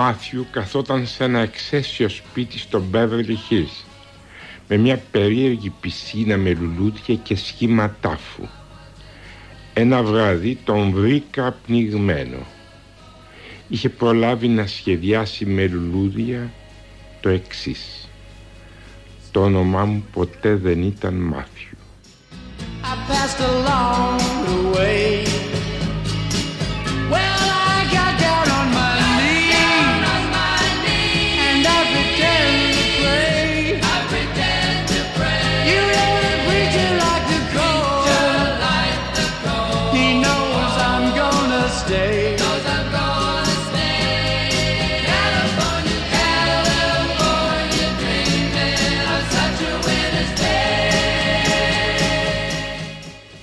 Μάθιου 0.03 0.47
καθόταν 0.51 1.07
σε 1.07 1.23
ένα 1.23 1.39
εξαίσιο 1.39 2.09
σπίτι 2.09 2.59
στο 2.59 2.83
Beverly 2.93 3.35
Hills 3.49 3.83
με 4.67 4.77
μια 4.77 5.01
περίεργη 5.11 5.69
πισίνα 5.69 6.37
με 6.37 6.53
λουλούδια 6.53 7.15
και 7.15 7.35
σχήμα 7.35 7.95
τάφου. 8.01 8.47
Ένα 9.73 10.03
βράδυ 10.03 10.57
τον 10.63 10.91
βρήκα 10.91 11.55
πνιγμένο. 11.65 12.37
Είχε 13.67 13.89
προλάβει 13.89 14.47
να 14.47 14.67
σχεδιάσει 14.67 15.45
με 15.45 15.67
λουλούδια 15.67 16.51
το 17.21 17.29
εξής. 17.29 18.09
Το 19.31 19.43
όνομά 19.43 19.85
μου 19.85 20.05
ποτέ 20.11 20.55
δεν 20.55 20.83
ήταν 20.83 21.13
Μάθιου. 21.13 21.77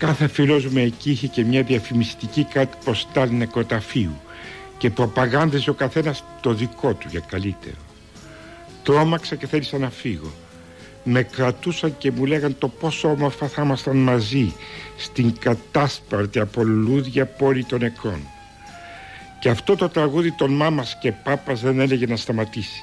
Κάθε 0.08 0.28
φίλος 0.28 0.66
μου 0.66 0.78
εκεί 0.78 1.10
είχε 1.10 1.26
και 1.26 1.44
μια 1.44 1.62
διαφημιστική 1.62 2.44
κάτι 2.44 2.76
ποστάλ 2.84 3.30
νεκροταφείου 3.30 4.20
και 4.78 4.90
προπαγάνδεζε 4.90 5.70
ο 5.70 5.72
καθένας 5.74 6.24
το 6.40 6.52
δικό 6.52 6.94
του 6.94 7.06
για 7.10 7.20
καλύτερο. 7.20 7.76
Τρώμαξα 8.82 9.36
και 9.36 9.46
θέλησα 9.46 9.78
να 9.78 9.90
φύγω. 9.90 10.32
Με 11.04 11.22
κρατούσαν 11.22 11.98
και 11.98 12.10
μου 12.10 12.24
λέγαν 12.24 12.58
το 12.58 12.68
πόσο 12.68 13.10
όμορφα 13.10 13.48
θα 13.48 13.62
ήμασταν 13.62 13.96
μαζί 13.96 14.54
στην 14.96 15.38
κατάσπαρτη 15.38 16.38
από 16.38 16.62
λουλούδια 16.62 17.26
πόλη 17.26 17.64
των 17.64 17.80
νεκρών. 17.80 18.20
Και 19.40 19.48
αυτό 19.48 19.76
το 19.76 19.88
τραγούδι 19.88 20.32
των 20.32 20.52
μάμας 20.52 20.98
και 21.00 21.12
πάπας 21.12 21.60
δεν 21.60 21.80
έλεγε 21.80 22.06
να 22.06 22.16
σταματήσει. 22.16 22.82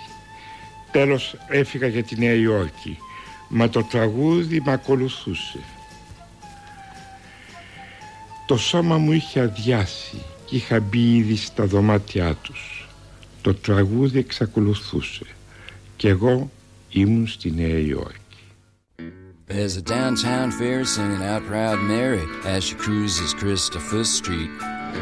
Τέλος 0.92 1.36
έφυγα 1.48 1.88
για 1.88 2.04
τη 2.04 2.20
Νέα 2.20 2.34
Υόρκη, 2.34 2.98
μα 3.50 3.70
το 3.70 3.84
τραγούδι 3.84 4.62
με 4.66 4.72
ακολουθούσε. 4.72 5.60
Το 8.48 8.58
σώμα 8.58 8.98
μου 8.98 9.12
είχε 9.12 9.40
αδειάσει 9.40 10.22
και 10.46 10.56
είχα 10.56 10.80
μπει 10.80 11.16
ήδη 11.16 11.36
στα 11.36 11.66
δωμάτια 11.66 12.34
τους. 12.34 12.88
Το 13.42 13.54
τραγούδι 13.54 14.20
εξακολουθούσε 14.20 15.26
και 15.96 16.08
εγώ 16.08 16.52
ήμουν 16.90 17.28
στη 17.28 17.52
Νέα 17.52 17.80
Υόρκη. 17.80 18.20
There's 19.48 19.78
a 19.78 19.82
downtown 19.82 20.50
fair 20.60 20.84
singing 20.86 21.24
out 21.32 21.44
Proud 21.46 21.80
Mary 21.94 22.26
as 22.54 22.64
she 22.64 22.76
cruises 22.76 23.32
Christopher 23.42 24.04
Street. 24.04 24.50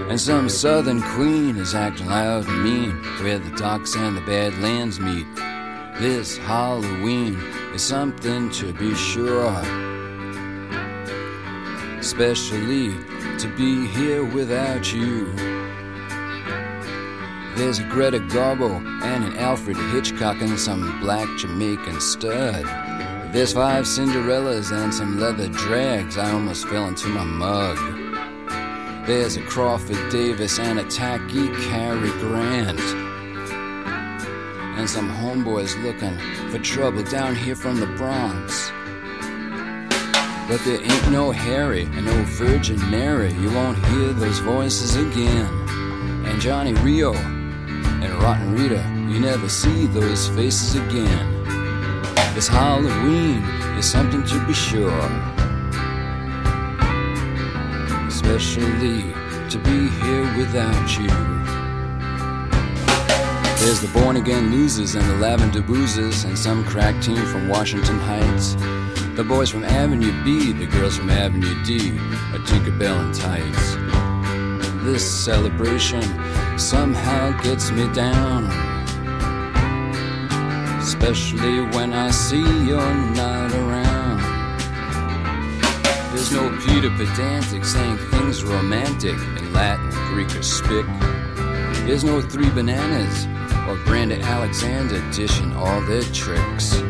And 0.09 0.19
some 0.19 0.49
southern 0.49 1.01
queen 1.15 1.55
is 1.63 1.73
acting 1.85 2.07
loud 2.07 2.45
and 2.49 2.63
mean 2.69 2.91
where 3.21 3.39
the 3.39 3.55
docks 3.65 3.95
and 3.95 4.17
the 4.17 4.25
badlands 4.33 4.99
meet. 4.99 5.27
This 6.05 6.27
Halloween 6.37 7.33
is 7.75 7.83
something 7.95 8.41
to 8.59 8.73
be 8.73 8.91
sure. 9.11 9.55
Especially 12.05 12.85
to 13.39 13.47
be 13.55 13.87
here 13.87 14.23
without 14.23 14.93
you. 14.93 15.31
There's 17.55 17.79
a 17.79 17.83
Greta 17.83 18.19
Garbo 18.19 18.77
and 19.03 19.23
an 19.23 19.37
Alfred 19.37 19.77
Hitchcock 19.77 20.41
and 20.41 20.59
some 20.59 20.99
black 20.99 21.27
Jamaican 21.37 22.01
stud. 22.01 22.63
There's 23.33 23.53
five 23.53 23.85
Cinderellas 23.85 24.71
and 24.71 24.93
some 24.93 25.19
leather 25.19 25.49
drags. 25.49 26.17
I 26.17 26.31
almost 26.31 26.67
fell 26.67 26.87
into 26.87 27.09
my 27.09 27.23
mug. 27.23 27.77
There's 29.05 29.37
a 29.37 29.41
Crawford 29.41 30.11
Davis 30.11 30.59
and 30.59 30.79
a 30.79 30.83
tacky 30.85 31.47
Cary 31.67 32.09
Grant. 32.19 32.79
And 34.77 34.89
some 34.89 35.09
homeboys 35.09 35.81
looking 35.83 36.17
for 36.49 36.59
trouble 36.59 37.03
down 37.03 37.35
here 37.35 37.55
from 37.55 37.79
the 37.79 37.87
Bronx. 37.87 38.71
But 40.47 40.63
there 40.65 40.81
ain't 40.81 41.09
no 41.09 41.31
Harry 41.31 41.83
and 41.83 42.05
no 42.05 42.23
Virgin 42.23 42.77
Mary. 42.91 43.31
You 43.33 43.49
won't 43.51 43.83
hear 43.85 44.11
those 44.11 44.39
voices 44.39 44.95
again. 44.95 45.47
And 46.25 46.41
Johnny 46.41 46.73
Rio 46.73 47.13
and 47.13 48.13
Rotten 48.21 48.53
Rita, 48.53 48.83
you 49.09 49.19
never 49.19 49.47
see 49.47 49.87
those 49.87 50.27
faces 50.29 50.75
again. 50.75 51.43
This 52.35 52.47
Halloween 52.47 53.41
is 53.77 53.89
something 53.89 54.23
to 54.23 54.45
be 54.45 54.53
sure. 54.53 54.91
Especially 58.07 59.13
to 59.49 59.57
be 59.63 59.87
here 60.03 60.37
without 60.37 60.97
you. 60.97 61.07
There's 63.63 63.79
the 63.79 63.87
born 63.93 64.17
again 64.17 64.51
losers 64.51 64.95
and 64.95 65.09
the 65.09 65.15
lavender 65.15 65.61
boozers 65.61 66.25
and 66.25 66.37
some 66.37 66.65
crack 66.65 67.01
team 67.01 67.25
from 67.27 67.47
Washington 67.47 67.97
Heights. 67.99 68.57
The 69.15 69.23
boys 69.23 69.51
from 69.51 69.63
Avenue 69.63 70.11
B, 70.23 70.53
the 70.53 70.65
girls 70.65 70.97
from 70.97 71.11
Avenue 71.11 71.63
D, 71.63 71.89
a 72.33 72.39
Tinkerbell 72.39 72.99
and 72.99 73.13
tights. 73.13 73.75
This 74.83 75.07
celebration 75.07 76.01
somehow 76.57 77.39
gets 77.43 77.69
me 77.69 77.87
down. 77.93 78.45
Especially 80.81 81.61
when 81.77 81.93
I 81.93 82.09
see 82.09 82.41
you're 82.65 82.95
not 83.13 83.53
around. 83.53 84.19
There's 86.11 86.31
no 86.31 86.49
Peter 86.65 86.89
Pedantic 86.89 87.65
saying 87.65 87.97
things 87.97 88.43
romantic 88.43 89.15
in 89.37 89.53
Latin, 89.53 89.91
Greek, 90.11 90.29
or 90.29 90.41
Spic. 90.41 90.87
There's 91.85 92.03
no 92.03 92.19
three 92.19 92.49
bananas 92.49 93.27
or 93.67 93.75
Brandon 93.85 94.23
Alexander 94.23 95.07
dishing 95.11 95.55
all 95.55 95.81
their 95.81 96.01
tricks. 96.01 96.81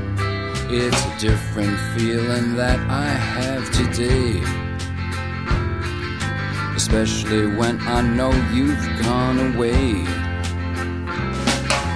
It's 0.76 1.06
a 1.06 1.20
different 1.20 1.80
feeling 1.96 2.56
that 2.56 2.80
I 2.90 3.06
have 3.06 3.70
today. 3.72 4.42
Especially 6.76 7.46
when 7.46 7.80
I 7.82 8.02
know 8.02 8.32
you've 8.52 8.84
gone 9.04 9.54
away. 9.54 10.04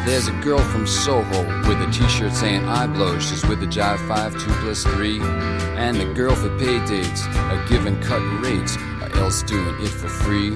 There's 0.05 0.27
a 0.27 0.41
girl 0.43 0.59
from 0.59 0.85
Soho 0.85 1.43
with 1.67 1.81
a 1.81 1.89
t-shirt 1.91 2.33
saying 2.33 2.65
I 2.65 2.85
blow. 2.85 3.17
She's 3.17 3.43
with 3.47 3.61
the 3.61 3.65
Jive 3.65 4.07
5 4.07 4.33
2 4.33 4.39
plus 4.61 4.83
3. 4.83 5.21
And 5.21 5.97
the 5.97 6.13
girl 6.13 6.35
for 6.35 6.55
pay 6.59 6.77
dates 6.85 7.25
are 7.25 7.67
giving 7.67 7.99
cut 7.99 8.21
rates 8.43 8.77
or 9.01 9.09
else 9.17 9.41
doing 9.41 9.75
it 9.81 9.89
for 9.89 10.07
free. 10.07 10.51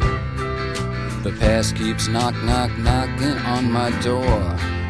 The 1.24 1.36
past 1.40 1.76
keeps 1.76 2.08
knock 2.08 2.36
knock 2.44 2.70
knocking 2.78 3.40
on 3.48 3.72
my 3.72 3.90
door. 4.02 4.81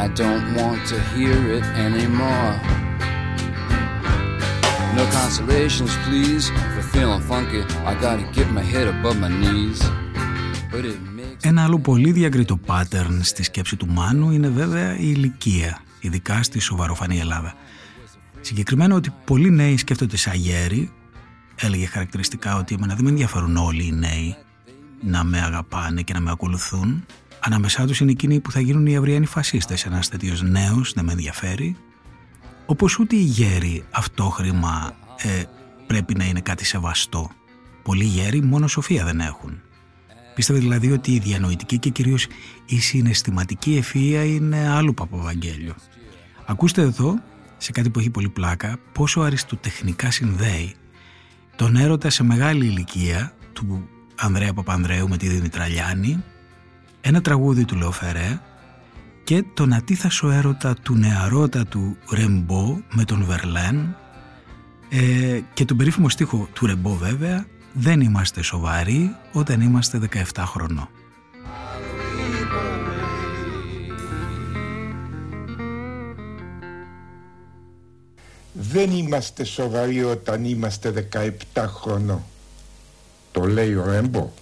And 0.00 0.06
I 0.06 0.10
I 0.10 0.22
don't 0.22 0.48
want 0.60 0.80
to 0.92 0.98
hear 1.14 1.38
it 1.56 1.66
anymore. 1.86 2.52
No 4.96 5.04
consolations, 5.20 5.92
please. 6.04 6.44
For 6.74 6.84
feeling 6.92 7.22
funky, 7.30 7.62
I 7.90 7.92
gotta 8.06 8.24
get 8.36 8.46
my 8.58 8.64
head 8.72 8.86
above 8.96 9.16
my 9.24 9.30
knees. 9.40 9.80
But 10.72 10.84
it 10.84 11.00
makes... 11.16 11.44
Ένα 11.44 11.64
άλλο 11.64 11.78
πολύ 11.78 12.12
διακριτό 12.12 12.60
pattern 12.66 13.18
στη 13.20 13.42
σκέψη 13.42 13.76
του 13.76 13.86
Μάνου 13.86 14.30
είναι 14.30 14.48
βέβαια 14.48 14.98
η 14.98 15.12
ηλικία, 15.16 15.80
ειδικά 16.00 16.42
στη 16.42 16.58
σοβαροφανή 16.58 17.18
Ελλάδα. 17.18 17.54
Συγκεκριμένα 18.40 18.94
ότι 18.94 19.12
πολλοί 19.24 19.50
νέοι 19.50 19.76
σκέφτονται 19.76 20.16
σαν 20.16 20.34
γέροι, 20.34 20.90
έλεγε 21.56 21.86
χαρακτηριστικά 21.86 22.56
ότι 22.56 22.74
εμένα 22.74 22.94
δεν 22.94 23.04
με 23.04 23.10
ενδιαφέρουν 23.10 23.56
όλοι 23.56 23.86
οι 23.86 23.92
νέοι 23.92 24.36
να 25.00 25.24
με 25.24 25.40
αγαπάνε 25.40 26.02
και 26.02 26.12
να 26.12 26.20
με 26.20 26.30
ακολουθούν. 26.30 27.04
Ανάμεσά 27.40 27.86
τους 27.86 28.00
είναι 28.00 28.10
εκείνοι 28.10 28.40
που 28.40 28.50
θα 28.50 28.60
γίνουν 28.60 28.86
οι 28.86 28.96
αυριανοί 28.96 29.26
φασίστες. 29.26 29.84
Ένας 29.84 30.08
τέτοιος 30.08 30.42
νέος 30.42 30.92
δεν 30.92 31.04
με 31.04 31.12
ενδιαφέρει. 31.12 31.76
Όπως 32.66 32.98
ούτε 32.98 33.16
οι 33.16 33.22
γέροι 33.22 33.84
αυτόχρημα 33.90 34.96
ε, 35.16 35.42
πρέπει 35.86 36.14
να 36.14 36.24
είναι 36.24 36.40
κάτι 36.40 36.64
σεβαστό. 36.64 37.30
Πολλοί 37.82 38.04
γέροι 38.04 38.42
μόνο 38.42 38.66
σοφία 38.66 39.04
δεν 39.04 39.20
έχουν. 39.20 39.60
Πίστευε 40.34 40.58
δηλαδή 40.58 40.92
ότι 40.92 41.12
η 41.12 41.18
διανοητική 41.18 41.78
και 41.78 41.90
κυρίως 41.90 42.26
η 42.66 42.80
συναισθηματική 42.80 43.82
ευφυΐα 43.84 44.24
είναι 44.26 44.68
άλλο 44.68 44.92
παποβαγγέλιο. 44.92 45.74
Ακούστε 46.46 46.82
εδώ, 46.82 47.22
σε 47.56 47.72
κάτι 47.72 47.90
που 47.90 47.98
έχει 47.98 48.10
πολύ 48.10 48.28
πλάκα, 48.28 48.78
πόσο 48.92 49.20
αριστοτεχνικά 49.20 50.10
συνδέει 50.10 50.74
τον 51.56 51.76
έρωτα 51.76 52.10
σε 52.10 52.22
μεγάλη 52.22 52.66
ηλικία 52.66 53.32
του 53.52 53.88
Ανδρέα 54.14 54.52
Παπανδρέου 54.52 55.08
με 55.08 55.16
τη 55.16 55.28
Δημητραλιάνη, 55.28 56.24
ένα 57.00 57.20
τραγούδι 57.20 57.64
του 57.64 57.76
Λεοφερέ 57.76 58.40
και 59.24 59.44
τον 59.54 59.72
ατίθασο 59.72 60.30
έρωτα 60.30 60.74
του 60.82 60.94
νεαρότατου 60.94 61.96
Ρεμπό 62.12 62.80
με 62.92 63.04
τον 63.04 63.24
Βερλέν 63.24 63.96
ε, 64.90 65.40
και 65.54 65.64
τον 65.64 65.76
περίφημο 65.76 66.08
στίχο 66.08 66.48
του 66.52 66.66
Ρεμπό 66.66 66.94
βέβαια 66.94 67.46
«Δεν 67.72 68.00
είμαστε 68.00 68.42
σοβαροί 68.42 69.16
όταν 69.32 69.60
είμαστε 69.60 70.00
17 70.34 70.42
χρονών». 70.46 70.88
Δεν 78.52 78.90
είμαστε 78.90 79.44
σοβαροί 79.44 80.04
όταν 80.04 80.44
είμαστε 80.44 81.08
17 81.54 81.64
χρονών 81.66 82.22
το 83.32 83.44
λέει 83.46 83.74
ο 83.74 83.84
Ρέμπο 83.84 84.32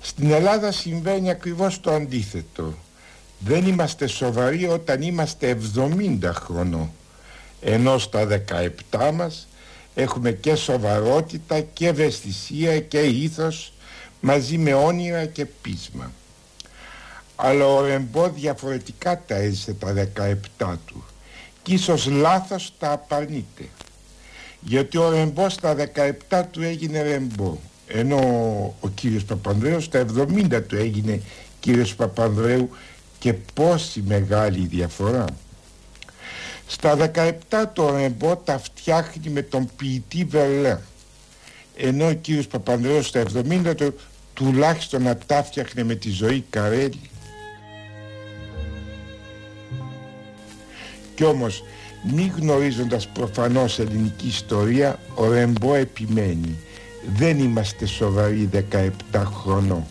στην 0.00 0.30
Ελλάδα 0.30 0.72
συμβαίνει 0.72 1.30
ακριβώς 1.30 1.80
το 1.80 1.92
αντίθετο. 1.92 2.74
Δεν 3.38 3.66
είμαστε 3.66 4.06
σοβαροί 4.06 4.66
όταν 4.68 5.02
είμαστε 5.02 5.58
70 5.76 6.18
χρονών. 6.34 6.90
Ενώ 7.60 7.98
στα 7.98 8.26
17 8.90 9.10
μας 9.14 9.48
έχουμε 9.94 10.32
και 10.32 10.54
σοβαρότητα 10.54 11.60
και 11.60 11.86
ευαισθησία 11.86 12.80
και 12.80 13.00
ήθος 13.00 13.72
μαζί 14.20 14.58
με 14.58 14.74
όνειρα 14.74 15.26
και 15.26 15.46
πείσμα. 15.46 16.12
Αλλά 17.36 17.66
ο 17.66 17.84
Ρεμπό 17.84 18.28
διαφορετικά 18.28 19.22
τα 19.26 19.34
έζησε 19.34 19.72
τα 19.74 19.92
17 20.58 20.74
του 20.86 21.04
και 21.62 21.72
ίσως 21.72 22.06
λάθος 22.06 22.72
τα 22.78 22.92
απαρνείται. 22.92 23.68
Γιατί 24.60 24.98
ο 24.98 25.10
Ρεμπό 25.10 25.48
στα 25.48 25.74
17 26.30 26.42
του 26.50 26.62
έγινε 26.62 27.02
Ρεμπό 27.02 27.58
ενώ 27.86 28.18
ο 28.80 28.88
κύριος 28.88 29.24
Παπανδρέου 29.24 29.80
στα 29.80 30.04
70 30.18 30.62
του 30.66 30.76
έγινε 30.76 31.22
κύριος 31.60 31.94
Παπανδρέου 31.94 32.70
και 33.18 33.32
πόση 33.32 34.02
μεγάλη 34.06 34.66
διαφορά. 34.66 35.24
Στα 36.66 37.10
17 37.50 37.64
το 37.72 37.96
Ρεμπό 37.96 38.36
τα 38.36 38.58
φτιάχνει 38.58 39.30
με 39.30 39.42
τον 39.42 39.68
ποιητή 39.76 40.24
Βερλέ 40.24 40.78
ενώ 41.76 42.06
ο 42.06 42.12
κύριος 42.12 42.46
Παπανδρέου 42.46 43.02
στα 43.02 43.22
70 43.34 43.74
του 43.76 43.94
τουλάχιστον 44.34 45.02
να 45.02 45.16
τα 45.16 45.42
φτιάχνει 45.42 45.84
με 45.84 45.94
τη 45.94 46.10
ζωή 46.10 46.44
Καρέλη. 46.50 47.10
Κι 51.14 51.24
όμως 51.24 51.64
μη 52.12 52.32
γνωρίζοντας 52.36 53.08
προφανώς 53.08 53.78
ελληνική 53.78 54.26
ιστορία 54.26 54.98
ο 55.14 55.28
Ρεμπό 55.28 55.74
επιμένει 55.74 56.58
δεν 57.06 57.38
είμαστε 57.38 57.86
σοβαροί 57.86 58.48
17 58.70 58.90
χρονών 59.24 59.84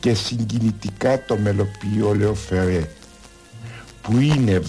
και 0.00 0.14
συγκινητικά 0.14 1.24
το 1.24 1.36
μελοποιεί 1.36 2.02
ο 2.08 2.14
Λεοφερέ 2.14 2.88
που 4.02 4.18
είναι 4.18 4.62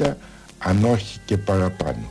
70 0.00 0.14
αν 0.58 0.84
όχι 0.84 1.18
και 1.24 1.36
παραπάνω. 1.36 2.10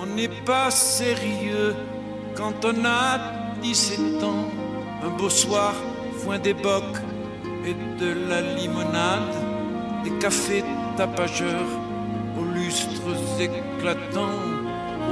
On 0.00 0.06
n'est 0.16 0.36
pas 0.52 0.70
sérieux 0.98 1.74
quand 2.38 2.58
on 2.70 2.84
a 2.84 3.02
17 3.62 4.22
ans. 4.30 4.44
Un 5.04 5.10
beau 5.18 5.30
soir, 5.30 5.72
foin 6.20 6.38
des 6.38 6.54
bocs 6.54 6.98
et 7.68 7.76
de 8.00 8.10
la 8.28 8.40
limonade. 8.56 9.41
Des 10.04 10.10
cafés 10.18 10.64
tapageurs 10.96 11.72
aux 12.38 12.44
lustres 12.44 13.16
éclatants. 13.40 14.42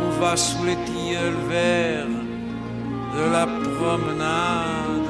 On 0.02 0.20
va 0.20 0.36
sous 0.36 0.64
les 0.64 0.76
tilleuls 0.86 1.42
verts 1.48 2.06
de 3.16 3.32
la 3.32 3.46
promenade. 3.46 5.08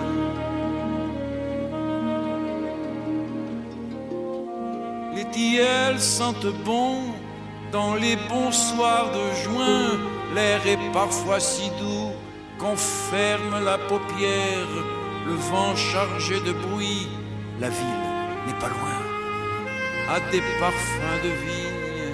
Les 5.15 5.25
tilleuls 5.31 6.01
sentent 6.01 6.55
bon 6.65 6.97
dans 7.73 7.95
les 7.95 8.17
bons 8.29 8.53
soirs 8.53 9.11
de 9.13 9.25
juin. 9.43 9.99
L'air 10.35 10.67
est 10.67 10.93
parfois 10.93 11.41
si 11.41 11.69
doux 11.81 12.13
qu'on 12.59 12.77
ferme 12.77 13.65
la 13.65 13.79
paupière. 13.79 14.75
Le 15.27 15.35
vent 15.35 15.77
chargé 15.77 16.41
de 16.41 16.53
bruit, 16.53 17.07
la 17.61 17.69
ville 17.69 18.09
n'est 18.47 18.59
pas 18.59 18.69
loin 18.69 19.00
à 20.16 20.20
des 20.32 20.44
parfums 20.60 21.20
de 21.26 21.32
vigne 21.46 22.14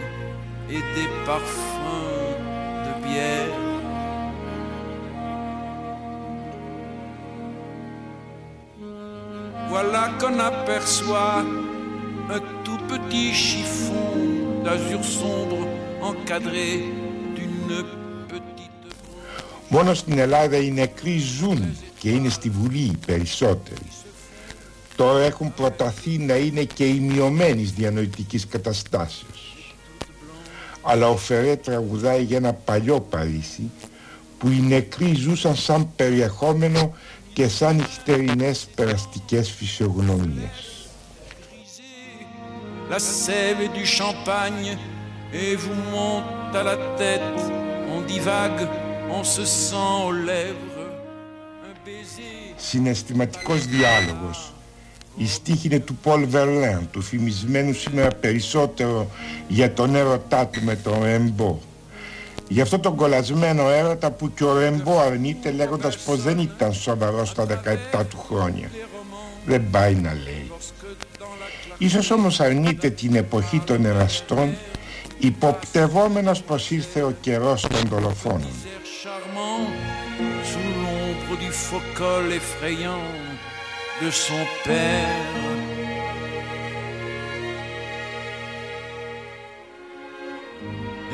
et 0.76 0.82
des 0.98 1.10
parfums 1.26 2.38
de 2.86 2.94
bière. 3.04 3.58
Voilà 9.70 10.04
qu'on 10.20 10.38
aperçoit 10.40 11.40
un 12.36 12.42
tout 12.66 12.82
petit 12.92 13.34
chiffon 13.34 14.12
d'azur 14.64 15.04
sombre 15.04 15.60
encadré 16.02 16.70
d'une 17.36 17.84
petite... 18.28 18.92
Μόνο 19.70 19.94
στην 19.94 20.18
Ελλάδα 20.18 20.58
οι 20.58 20.72
νεκροί 20.72 21.18
ζουν 21.18 21.76
και 22.00 22.10
είναι 22.10 22.30
στη 22.30 22.50
Βουλή 22.50 22.80
οι 22.80 22.98
περισσότεροι. 23.06 23.88
Τώρα 24.97 25.25
έχουν 25.25 25.55
προταθεί 25.55 26.19
να 26.19 26.35
είναι 26.35 26.65
και 26.65 26.85
ημιωμένης 26.85 27.73
διανοητικής 27.73 28.47
καταστάσεως. 28.47 29.57
Αλλά 30.83 31.09
ο 31.09 31.17
Φερέ 31.17 31.57
τραγουδάει 31.57 32.23
για 32.23 32.37
ένα 32.37 32.53
παλιό 32.53 33.01
Παρίσι 33.01 33.71
που 34.39 34.49
οι 34.49 34.61
νεκροί 34.61 35.15
ζούσαν 35.15 35.57
σαν 35.57 35.89
περιεχόμενο 35.97 36.95
και 37.33 37.49
σαν 37.49 37.77
νυχτερινές 37.77 38.67
περαστικές 38.75 39.51
φυσιογνωμίες. 39.51 40.71
La 42.89 43.01
sève 43.01 43.63
du 43.79 43.85
champagne 43.85 44.79
et 45.43 45.57
vous 45.57 45.79
monte 45.97 46.55
à 46.55 46.63
la 46.63 46.77
tête, 47.01 47.41
on 47.95 48.01
divague, 48.13 48.63
on 49.11 49.25
se 49.25 49.45
sent 49.45 49.93
aux 50.07 50.13
lèvres. 50.13 50.77
Συναισθηματικός 52.57 53.67
διάλογος 53.67 54.56
η 55.17 55.27
στίχη 55.27 55.67
είναι 55.67 55.79
του 55.79 55.95
Πολ 55.95 56.27
Βερλέν, 56.27 56.89
του 56.93 57.03
φημισμένου 57.03 57.75
σήμερα 57.75 58.09
περισσότερο 58.09 59.11
για 59.49 59.73
τον 59.73 59.95
έρωτά 59.95 60.47
του 60.47 60.61
με 60.65 60.77
τον 60.77 61.03
Ρεμπό. 61.03 61.59
Γι' 62.49 62.61
αυτό 62.61 62.79
τον 62.79 62.97
κολλασμένο 62.97 63.71
έρωτα 63.71 64.11
που 64.11 64.33
και 64.35 64.45
ο 64.45 64.59
Ρεμπό 64.59 65.01
αρνείται 65.01 65.51
λέγοντας 65.51 65.99
πως 65.99 66.23
δεν 66.23 66.39
ήταν 66.39 66.73
σοβαρός 66.73 67.29
στα 67.29 67.47
17 67.93 68.05
του 68.11 68.19
χρόνια. 68.29 68.71
Δεν 69.47 69.71
πάει 69.71 69.95
να 69.95 70.13
λέει. 70.13 70.51
Ίσως 71.79 72.11
όμως 72.11 72.41
αρνείται 72.41 72.91
την 72.91 73.15
εποχή 73.15 73.61
των 73.61 73.85
εραστών 73.85 74.57
υποπτευόμενος 75.19 76.43
πως 76.43 76.71
ήρθε 76.71 77.03
ο 77.03 77.15
καιρός 77.21 77.63
των 77.63 77.81
δολοφόνων. 77.89 78.51
De 84.03 84.11
son 84.11 84.47
père. 84.65 85.25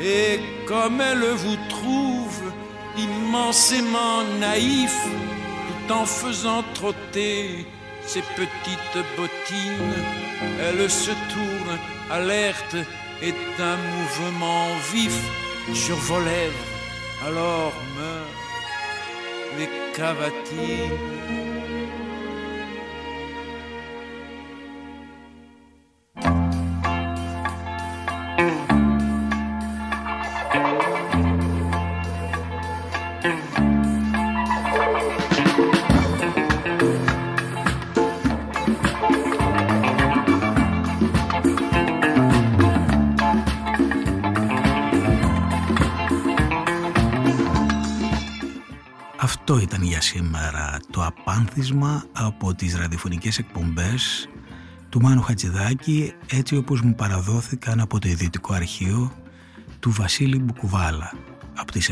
Et 0.01 0.39
comme 0.67 0.99
elle 1.01 1.23
vous 1.23 1.57
trouve 1.69 2.41
immensément 2.97 4.23
naïf, 4.39 4.95
tout 5.67 5.93
en 5.93 6.05
faisant 6.05 6.63
trotter 6.73 7.65
ses 8.05 8.21
petites 8.21 9.05
bottines. 9.17 10.03
Elle 10.59 10.89
se 10.89 11.11
tourne, 11.11 11.79
alerte, 12.11 12.75
et 13.21 13.33
d'un 13.57 13.77
mouvement 13.77 14.67
vif 14.91 15.17
sur 15.73 15.95
vos 15.95 16.19
lèvres, 16.19 16.67
alors 17.25 17.73
meurent 17.97 19.57
les 19.57 19.69
cavatines. 19.95 21.82
Αυτό 49.53 49.65
ήταν 49.65 49.83
για 49.83 50.01
σήμερα. 50.01 50.79
Το 50.89 51.05
απάνθισμα 51.05 52.05
από 52.11 52.53
τις 52.53 52.75
ραδιοφωνικές 52.77 53.37
εκπομπές 53.37 54.29
του 54.89 55.01
Μάνου 55.01 55.21
Χατζηδάκη 55.21 56.13
έτσι 56.29 56.55
όπως 56.55 56.81
μου 56.81 56.95
παραδόθηκαν 56.95 57.79
από 57.79 57.99
το 57.99 58.07
Ιδιωτικό 58.07 58.53
Αρχείο 58.53 59.11
του 59.79 59.91
Βασίλη 59.91 60.39
Μπουκουβάλα. 60.39 61.13
Από 61.53 61.71
τις 61.71 61.89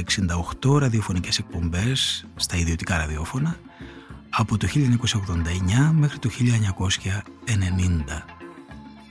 68 0.61 0.79
ραδιοφωνικές 0.79 1.37
εκπομπές 1.37 2.25
στα 2.35 2.57
ιδιωτικά 2.57 2.97
ραδιόφωνα 2.97 3.55
από 4.29 4.57
το 4.57 4.67
1989 4.67 5.91
μέχρι 5.93 6.19
το 6.19 6.29
1990 6.29 6.41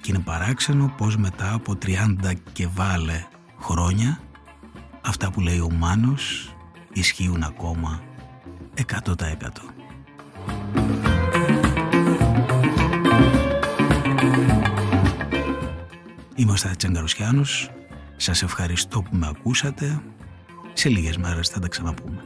και 0.00 0.12
είναι 0.12 0.22
παράξενο 0.24 0.94
πως 0.96 1.16
μετά 1.16 1.52
από 1.52 1.78
30 1.82 2.32
και 2.52 2.66
βάλε 2.74 3.26
χρόνια 3.60 4.20
αυτά 5.00 5.30
που 5.30 5.40
λέει 5.40 5.58
ο 5.58 5.70
Μάνος 5.70 6.54
ισχύουν 6.92 7.42
ακόμα 7.42 8.08
100%. 8.80 9.14
Είμαι 16.34 16.52
ο 16.52 16.56
Στάθη 16.56 16.76
Τσαγκαρουσιάνος. 16.76 17.70
Σας 18.16 18.42
ευχαριστώ 18.42 19.02
που 19.02 19.16
με 19.16 19.28
ακούσατε. 19.28 20.00
Σε 20.72 20.88
λίγες 20.88 21.16
μέρες 21.16 21.48
θα 21.48 21.60
τα 21.60 21.68
ξαναπούμε. 21.68 22.22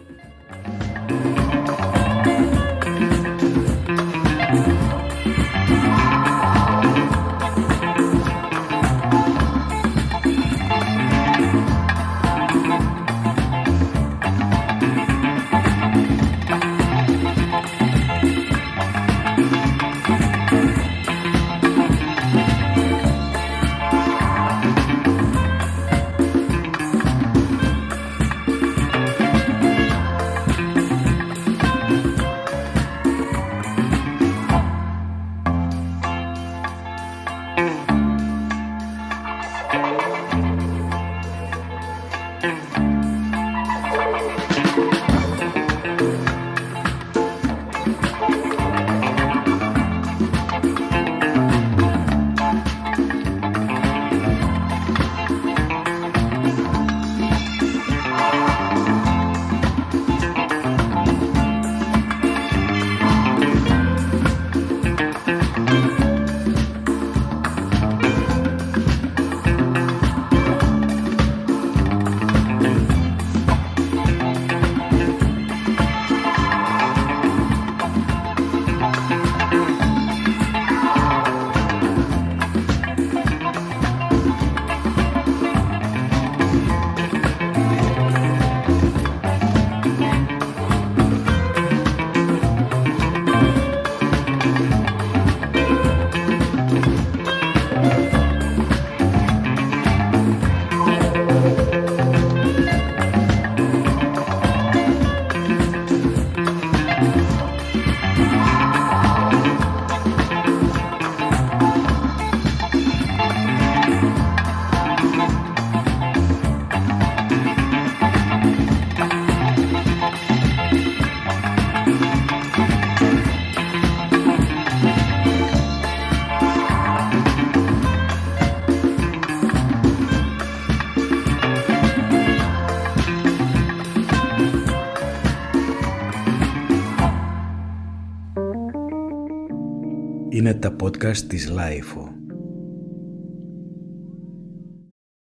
Podcast 140.95 141.27
της 141.29 141.49
Lifeo. 141.51 142.24